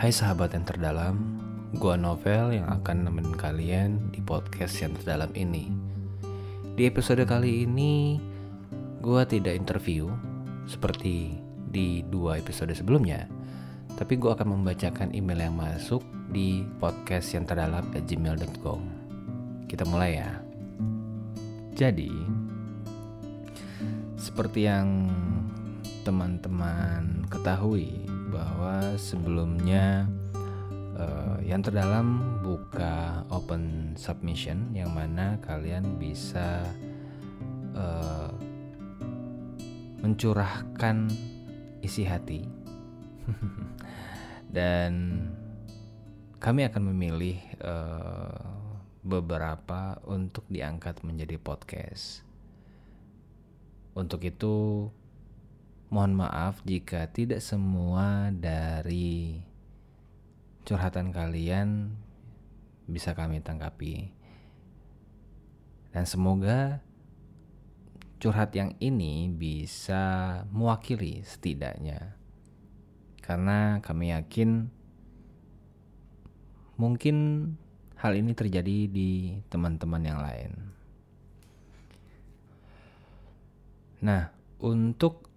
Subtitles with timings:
[0.00, 1.20] Hai sahabat yang terdalam,
[1.76, 5.68] gua Novel yang akan nemenin kalian di podcast yang terdalam ini.
[6.72, 8.16] Di episode kali ini,
[9.04, 10.08] gua tidak interview
[10.64, 11.36] seperti
[11.68, 13.28] di dua episode sebelumnya,
[14.00, 16.00] tapi gua akan membacakan email yang masuk
[16.32, 18.80] di podcast yang terdalam gmail.com.
[19.68, 20.32] Kita mulai ya.
[21.76, 22.08] Jadi,
[24.16, 25.12] seperti yang
[26.08, 28.09] teman-teman ketahui
[28.40, 30.08] bahwa sebelumnya
[30.96, 36.64] uh, yang terdalam buka open submission yang mana kalian bisa
[37.76, 38.32] uh,
[40.00, 41.12] mencurahkan
[41.84, 42.48] isi hati
[44.56, 45.20] dan
[46.40, 48.40] kami akan memilih uh,
[49.04, 52.24] beberapa untuk diangkat menjadi podcast.
[53.92, 54.88] Untuk itu
[55.90, 59.42] Mohon maaf jika tidak semua dari
[60.62, 61.98] curhatan kalian
[62.86, 64.14] bisa kami tanggapi.
[65.90, 66.78] Dan semoga
[68.22, 70.02] curhat yang ini bisa
[70.54, 72.14] mewakili setidaknya.
[73.18, 74.70] Karena kami yakin
[76.78, 77.16] mungkin
[77.98, 80.52] hal ini terjadi di teman-teman yang lain.
[84.00, 84.32] Nah,
[84.62, 85.29] untuk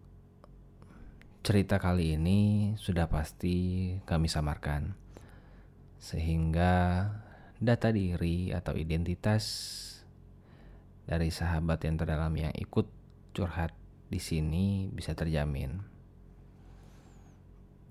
[1.43, 4.95] cerita kali ini sudah pasti kami samarkan,
[5.99, 7.11] sehingga
[7.59, 9.43] data diri atau identitas
[11.03, 12.87] dari sahabat yang terdalam yang ikut
[13.35, 13.75] curhat
[14.07, 15.83] di sini bisa terjamin.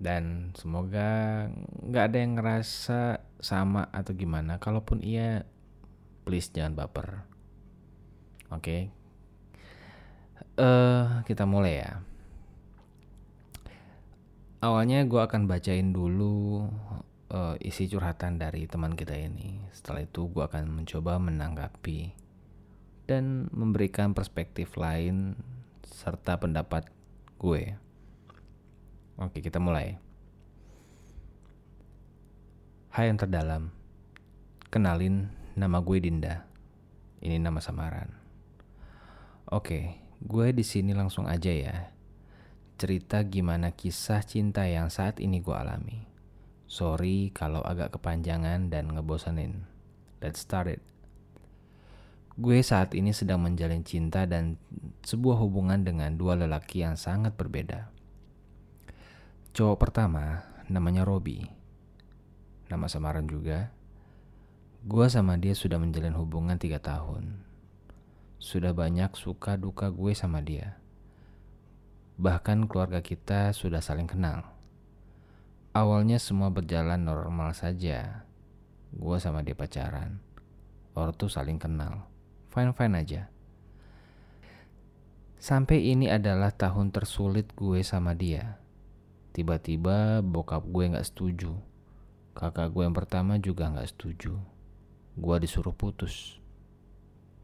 [0.01, 1.45] Dan semoga
[1.85, 4.57] nggak ada yang ngerasa sama atau gimana.
[4.57, 5.45] Kalaupun iya,
[6.25, 7.21] please jangan baper.
[8.49, 8.81] Oke, okay?
[10.57, 12.12] uh, eh, kita mulai ya
[14.63, 16.63] awalnya gue akan bacain dulu
[17.35, 19.59] uh, isi curhatan dari teman kita ini.
[19.75, 22.15] Setelah itu gue akan mencoba menanggapi
[23.03, 25.35] dan memberikan perspektif lain
[25.83, 26.87] serta pendapat
[27.35, 27.75] gue.
[29.19, 29.99] Oke, kita mulai.
[32.95, 33.75] Hai yang terdalam,
[34.71, 35.27] kenalin
[35.59, 36.47] nama gue Dinda.
[37.19, 38.15] Ini nama samaran.
[39.51, 41.93] Oke, gue di sini langsung aja ya
[42.83, 46.03] cerita gimana kisah cinta yang saat ini gue alami.
[46.67, 49.63] Sorry kalau agak kepanjangan dan ngebosenin.
[50.19, 50.83] Let's start it.
[52.35, 54.59] Gue saat ini sedang menjalin cinta dan
[54.99, 57.87] sebuah hubungan dengan dua lelaki yang sangat berbeda.
[59.55, 61.39] Cowok pertama namanya Robi.
[62.67, 63.71] Nama samaran juga.
[64.83, 67.47] Gue sama dia sudah menjalin hubungan tiga tahun.
[68.43, 70.82] Sudah banyak suka duka gue sama dia
[72.13, 74.53] Bahkan keluarga kita sudah saling kenal.
[75.73, 78.29] Awalnya semua berjalan normal saja.
[78.93, 80.21] Gue sama dia pacaran.
[80.93, 82.05] Ortu saling kenal.
[82.53, 83.21] Fine-fine aja.
[85.41, 88.61] Sampai ini adalah tahun tersulit gue sama dia.
[89.33, 91.57] Tiba-tiba bokap gue gak setuju.
[92.37, 94.37] Kakak gue yang pertama juga gak setuju.
[95.17, 96.37] Gue disuruh putus.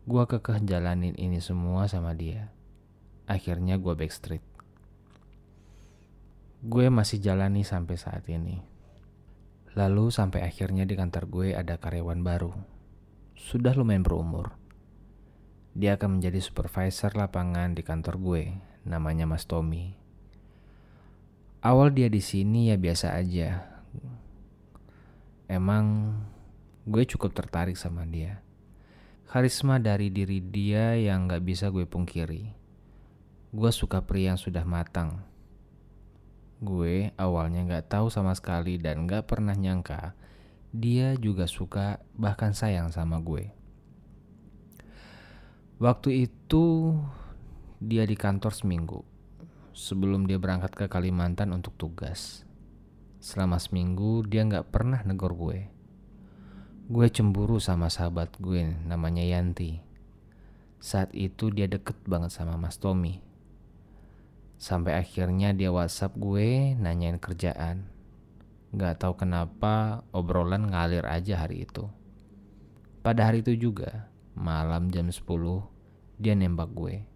[0.06, 2.54] Gue kekeh jalanin ini semua sama dia.
[3.26, 4.46] Akhirnya gue backstreet
[6.60, 8.60] gue masih jalani sampai saat ini.
[9.80, 12.52] Lalu sampai akhirnya di kantor gue ada karyawan baru.
[13.40, 14.60] Sudah lumayan berumur.
[15.72, 18.44] Dia akan menjadi supervisor lapangan di kantor gue,
[18.84, 19.96] namanya Mas Tommy.
[21.64, 23.64] Awal dia di sini ya biasa aja.
[25.48, 26.12] Emang
[26.84, 28.44] gue cukup tertarik sama dia.
[29.32, 32.52] Karisma dari diri dia yang gak bisa gue pungkiri.
[33.56, 35.29] Gue suka pria yang sudah matang,
[36.60, 40.16] Gue awalnya gak tahu sama sekali dan gak pernah nyangka
[40.70, 43.50] dia juga suka bahkan sayang sama gue.
[45.82, 46.94] Waktu itu
[47.82, 49.02] dia di kantor seminggu
[49.74, 52.44] sebelum dia berangkat ke Kalimantan untuk tugas.
[53.18, 55.72] Selama seminggu dia gak pernah negor gue.
[56.90, 59.82] Gue cemburu sama sahabat gue namanya Yanti.
[60.80, 63.29] Saat itu dia deket banget sama Mas Tommy.
[64.60, 67.88] Sampai akhirnya dia WhatsApp gue nanyain kerjaan.
[68.76, 71.88] Gak tahu kenapa obrolan ngalir aja hari itu.
[73.00, 75.24] Pada hari itu juga, malam jam 10,
[76.20, 77.08] dia nembak gue.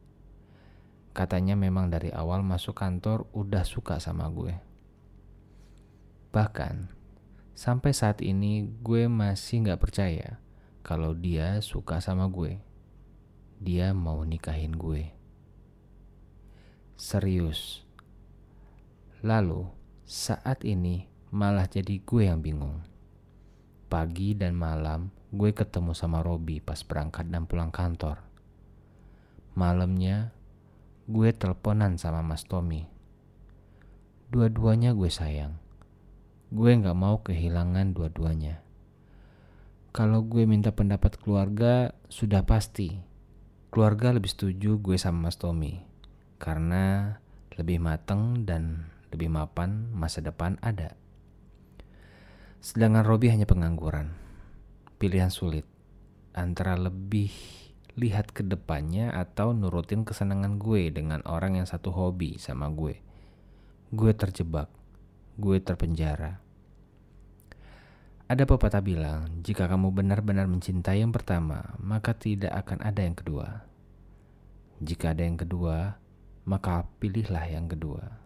[1.12, 4.56] Katanya memang dari awal masuk kantor udah suka sama gue.
[6.32, 6.96] Bahkan,
[7.60, 10.40] sampai saat ini gue masih gak percaya
[10.80, 12.64] kalau dia suka sama gue.
[13.60, 15.23] Dia mau nikahin gue
[16.94, 17.82] serius.
[19.26, 19.66] Lalu,
[20.04, 22.86] saat ini malah jadi gue yang bingung.
[23.90, 28.22] Pagi dan malam gue ketemu sama Robi pas berangkat dan pulang kantor.
[29.58, 30.34] Malamnya
[31.10, 32.86] gue teleponan sama Mas Tommy.
[34.30, 35.58] Dua-duanya gue sayang.
[36.54, 38.62] Gue gak mau kehilangan dua-duanya.
[39.94, 42.98] Kalau gue minta pendapat keluarga, sudah pasti.
[43.70, 45.93] Keluarga lebih setuju gue sama Mas Tommy.
[46.44, 47.16] Karena
[47.56, 51.00] lebih mateng dan lebih mapan masa depan ada.
[52.60, 54.12] Sedangkan Robi hanya pengangguran.
[55.00, 55.64] Pilihan sulit
[56.36, 57.32] antara lebih
[57.96, 62.98] lihat ke depannya atau nurutin kesenangan gue dengan orang yang satu hobi sama gue.
[63.94, 64.68] Gue terjebak,
[65.38, 66.42] gue terpenjara.
[68.26, 73.62] Ada pepatah bilang, jika kamu benar-benar mencintai yang pertama, maka tidak akan ada yang kedua.
[74.82, 76.02] Jika ada yang kedua,
[76.44, 78.20] maka pilihlah yang kedua.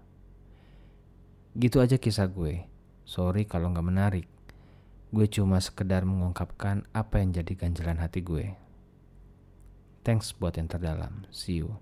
[1.58, 2.66] Gitu aja kisah gue.
[3.08, 4.28] Sorry kalau nggak menarik.
[5.10, 8.54] Gue cuma sekedar mengungkapkan apa yang jadi ganjalan hati gue.
[10.04, 11.26] Thanks buat yang terdalam.
[11.32, 11.80] See you.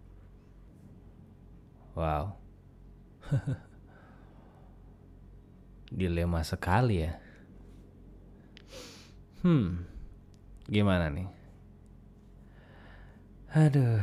[1.98, 2.38] Wow.
[5.98, 7.18] Dilema sekali ya.
[9.46, 9.86] Hmm.
[10.66, 11.30] Gimana nih?
[13.56, 14.02] Aduh.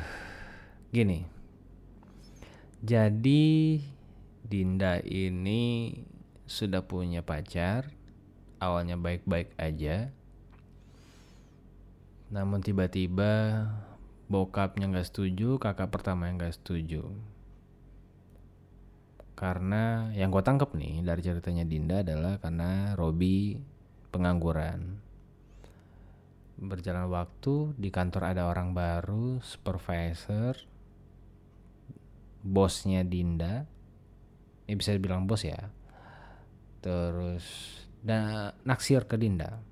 [0.95, 1.27] Gini.
[2.83, 3.79] Jadi
[4.43, 5.95] Dinda ini
[6.51, 7.95] sudah punya pacar,
[8.59, 10.11] awalnya baik-baik aja.
[12.35, 13.63] Namun tiba-tiba
[14.27, 17.07] bokapnya nggak setuju, kakak pertama yang nggak setuju.
[19.39, 23.63] Karena yang gue tangkep nih dari ceritanya Dinda adalah karena Robi
[24.11, 24.99] pengangguran.
[26.59, 30.72] Berjalan waktu di kantor ada orang baru, supervisor,
[32.43, 33.65] bosnya Dinda.
[34.67, 35.71] Ya bisa dibilang bos ya.
[36.83, 37.47] Terus
[38.03, 39.63] dan naksir ke Dinda.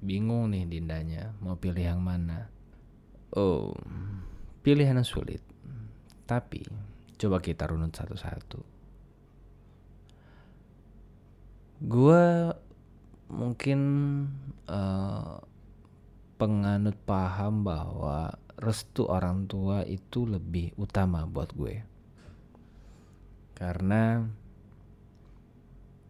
[0.00, 2.48] Bingung nih Dindanya mau pilih yang mana.
[3.36, 3.74] Oh
[4.60, 5.42] pilihan yang sulit.
[6.24, 6.62] Tapi
[7.18, 8.60] coba kita runut satu-satu.
[11.80, 12.52] Gue
[13.32, 13.80] mungkin
[14.68, 15.40] uh,
[16.36, 21.90] penganut paham bahwa restu orang tua itu lebih utama buat gue
[23.60, 24.24] karena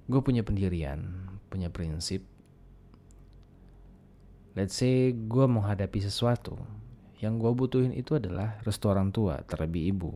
[0.06, 1.02] gue punya pendirian,
[1.50, 2.22] punya prinsip.
[4.54, 6.54] Let's say gue menghadapi sesuatu,
[7.18, 10.12] yang gue butuhin itu adalah restu orang tua, terlebih ibu.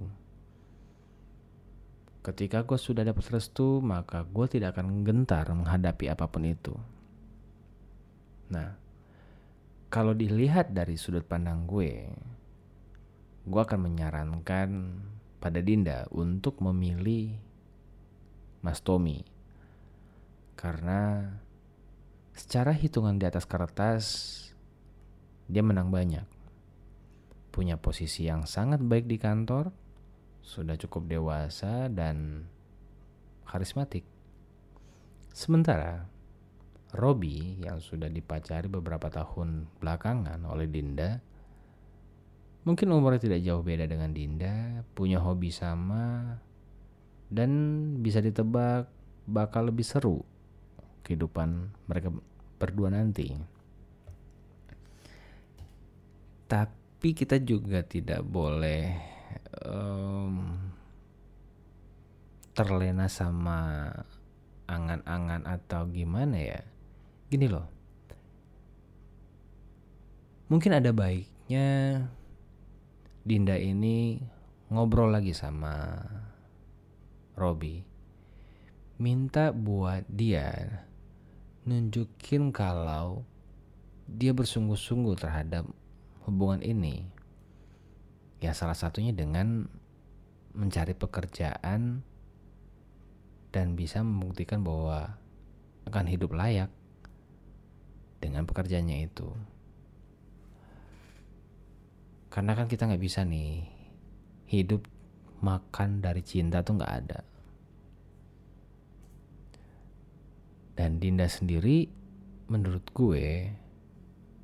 [2.23, 6.75] Ketika gue sudah dapat restu, maka gue tidak akan gentar menghadapi apa pun itu.
[8.55, 8.79] Nah,
[9.95, 12.11] kalau dilihat dari sudut pandang gue,
[13.47, 14.91] gue akan menyarankan
[15.39, 17.39] pada Dinda untuk memilih
[18.59, 19.23] Mas Tommy.
[20.59, 21.31] Karena
[22.35, 24.05] secara hitungan di atas kertas
[25.47, 26.27] dia menang banyak.
[27.55, 29.71] Punya posisi yang sangat baik di kantor,
[30.43, 32.51] sudah cukup dewasa dan
[33.47, 34.03] karismatik.
[35.31, 36.11] Sementara
[36.95, 41.35] Robi yang sudah dipacari beberapa tahun belakangan oleh Dinda
[42.65, 46.41] Mungkin umurnya tidak jauh beda dengan Dinda, punya hobi sama,
[47.29, 47.51] dan
[48.01, 48.89] bisa ditebak
[49.29, 50.25] bakal lebih seru
[51.05, 52.09] kehidupan mereka
[52.57, 53.37] berdua nanti.
[56.49, 58.97] Tapi kita juga tidak boleh
[59.69, 60.57] um,
[62.57, 63.93] terlena sama
[64.65, 66.65] angan-angan atau gimana ya.
[67.35, 67.67] Gini loh.
[70.55, 71.67] Mungkin ada baiknya
[73.27, 74.23] Dinda ini
[74.71, 75.99] ngobrol lagi sama
[77.35, 77.83] Robi.
[79.03, 80.79] Minta buat dia
[81.67, 83.27] nunjukin kalau
[84.07, 85.67] dia bersungguh-sungguh terhadap
[86.31, 87.03] hubungan ini.
[88.39, 89.67] Ya salah satunya dengan
[90.55, 92.07] mencari pekerjaan
[93.51, 95.19] dan bisa membuktikan bahwa
[95.91, 96.71] akan hidup layak
[98.25, 99.29] dengan pekerjaannya itu.
[102.33, 103.69] Karena kan kita nggak bisa nih
[104.49, 104.89] hidup
[105.45, 107.21] makan dari cinta tuh nggak ada.
[110.75, 111.87] Dan Dinda sendiri
[112.49, 113.53] menurut gue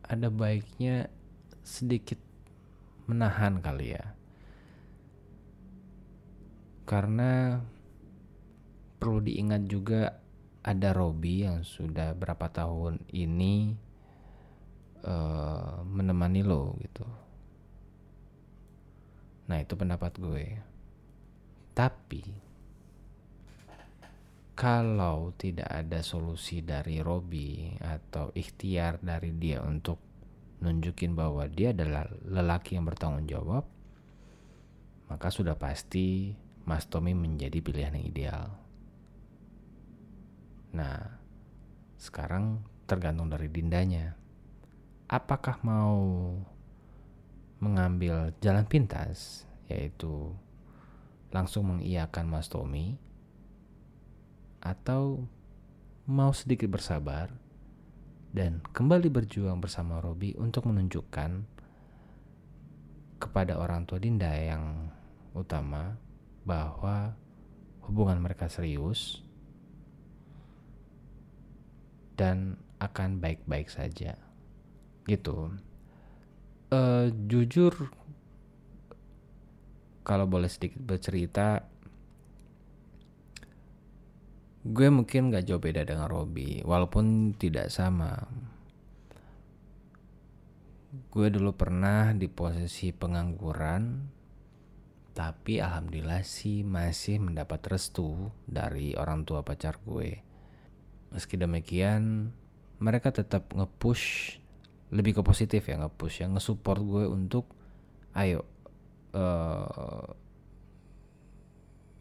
[0.05, 1.09] ada baiknya
[1.65, 2.21] sedikit
[3.09, 4.05] menahan kali ya.
[6.85, 7.59] Karena
[9.01, 10.21] perlu diingat juga
[10.61, 13.75] ada Robi yang sudah berapa tahun ini
[15.05, 17.05] uh, menemani lo gitu
[19.51, 20.47] Nah itu pendapat gue.
[21.75, 22.23] Tapi
[24.55, 29.99] kalau tidak ada solusi dari Robi atau ikhtiar dari dia untuk
[30.63, 33.65] nunjukin bahwa dia adalah lelaki yang bertanggung jawab,
[35.11, 38.47] maka sudah pasti Mas Tommy menjadi pilihan yang ideal.
[40.71, 41.19] Nah,
[41.99, 44.15] sekarang tergantung dari Dindanya.
[45.11, 45.99] Apakah mau
[47.59, 50.31] mengambil jalan pintas, yaitu
[51.35, 52.99] langsung mengiyakan Mas Tommy,
[54.63, 55.27] atau
[56.07, 57.31] mau sedikit bersabar
[58.31, 61.31] dan kembali berjuang bersama Robi untuk menunjukkan
[63.21, 64.91] kepada orang tua Dinda yang
[65.35, 65.99] utama
[66.47, 67.15] bahwa
[67.85, 69.23] hubungan mereka serius
[72.21, 74.21] dan akan baik-baik saja.
[75.09, 75.57] Gitu.
[76.69, 77.73] Uh, jujur
[80.05, 81.65] kalau boleh sedikit bercerita
[84.61, 88.29] gue mungkin gak jauh beda dengan Robby walaupun tidak sama.
[91.09, 94.05] Gue dulu pernah di posisi pengangguran
[95.11, 100.30] tapi alhamdulillah sih masih mendapat restu dari orang tua pacar gue.
[101.11, 102.31] Meski demikian,
[102.79, 104.39] mereka tetap nge-push
[104.91, 107.47] lebih ke positif ya nge-push ya nge-support gue untuk
[108.19, 108.43] ayo
[109.15, 110.11] uh,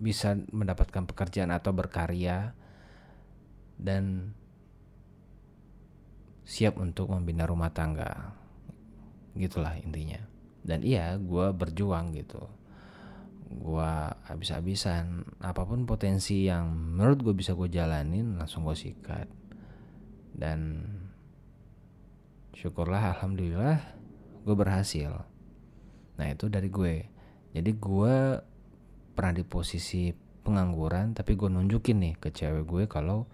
[0.01, 2.57] bisa mendapatkan pekerjaan atau berkarya
[3.77, 4.33] dan
[6.49, 8.33] siap untuk membina rumah tangga.
[9.37, 10.17] Gitulah intinya.
[10.65, 12.58] Dan iya gue berjuang gitu
[13.49, 13.91] gue
[14.29, 15.25] habis-habisan.
[15.41, 19.25] Apa pun potensi yang menurut gue bisa gue jalanin langsung gue sikat.
[20.33, 20.85] Dan
[22.53, 23.77] syukurlah alhamdulillah
[24.45, 25.25] gue berhasil.
[26.15, 26.95] Nah itu dari gue.
[27.49, 28.15] Jadi gue
[29.17, 30.13] pernah di posisi
[30.45, 33.27] pengangguran tapi gue nunjukin nih ke cewek gue kalau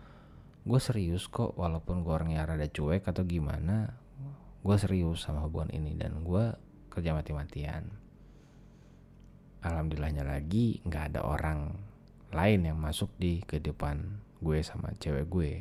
[0.66, 3.94] gue serius kok walaupun gue orangnya rada cuek atau gimana
[4.66, 6.58] gue serius sama hubungan ini dan gue
[6.90, 7.86] kerja mati-matian
[9.66, 11.74] alhamdulillahnya lagi nggak ada orang
[12.30, 15.52] lain yang masuk di kehidupan gue sama cewek gue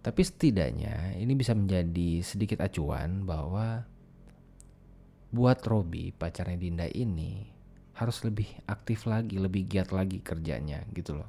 [0.00, 3.84] tapi setidaknya ini bisa menjadi sedikit acuan bahwa
[5.30, 7.44] buat Robi pacarnya Dinda ini
[8.00, 11.28] harus lebih aktif lagi, lebih giat lagi kerjanya gitu loh.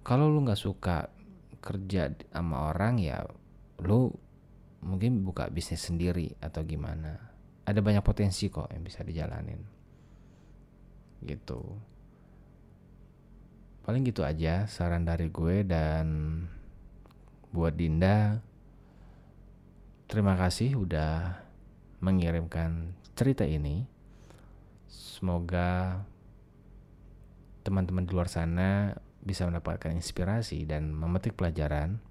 [0.00, 1.12] Kalau lu nggak suka
[1.60, 3.20] kerja sama orang ya
[3.84, 4.08] lu
[4.80, 7.29] mungkin buka bisnis sendiri atau gimana
[7.70, 9.62] ada banyak potensi kok yang bisa dijalanin.
[11.22, 11.60] Gitu.
[13.86, 16.06] Paling gitu aja saran dari gue dan
[17.54, 18.42] buat Dinda.
[20.10, 21.38] Terima kasih udah
[22.02, 23.86] mengirimkan cerita ini.
[24.90, 26.02] Semoga
[27.62, 32.02] teman-teman di luar sana bisa mendapatkan inspirasi dan memetik pelajaran.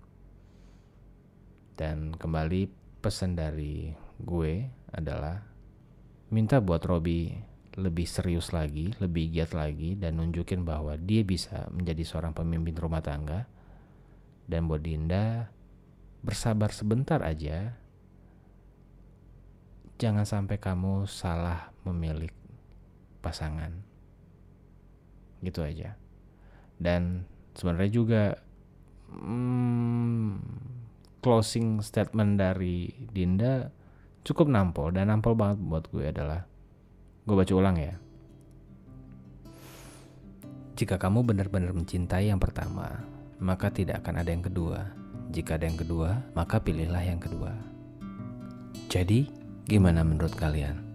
[1.75, 5.48] Dan kembali pesan dari gue adalah
[6.29, 7.33] minta buat Robi
[7.79, 12.99] lebih serius lagi, lebih giat lagi dan nunjukin bahwa dia bisa menjadi seorang pemimpin rumah
[12.99, 13.47] tangga.
[14.49, 15.53] Dan buat Dinda
[16.25, 17.77] bersabar sebentar aja.
[19.99, 22.33] Jangan sampai kamu salah memilih
[23.21, 23.71] pasangan.
[25.45, 25.95] Gitu aja.
[26.79, 28.23] Dan sebenarnya juga
[29.13, 30.39] hmm,
[31.21, 33.78] closing statement dari Dinda
[34.23, 36.45] cukup nampol dan nampol banget buat gue adalah
[37.25, 37.95] gue baca ulang ya.
[40.79, 43.03] Jika kamu benar-benar mencintai yang pertama,
[43.43, 44.87] maka tidak akan ada yang kedua.
[45.29, 47.51] Jika ada yang kedua, maka pilihlah yang kedua.
[48.87, 49.27] Jadi,
[49.67, 50.89] gimana menurut kalian?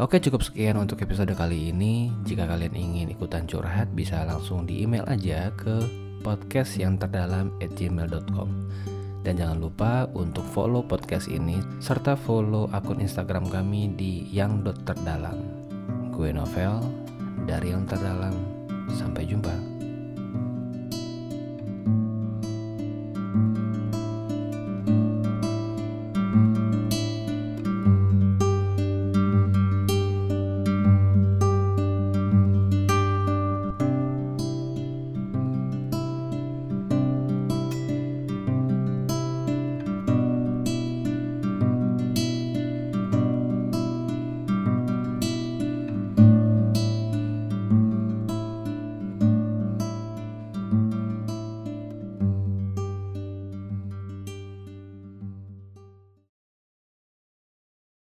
[0.00, 4.80] Oke cukup sekian untuk episode kali ini Jika kalian ingin ikutan curhat bisa langsung di
[4.80, 5.76] email aja ke
[6.24, 8.48] podcast yang terdalam at gmail.com
[9.20, 15.36] dan jangan lupa untuk follow podcast ini serta follow akun Instagram kami di yang terdalam.
[16.12, 16.80] Gue Novel
[17.44, 18.32] dari yang terdalam.
[18.90, 19.69] Sampai jumpa.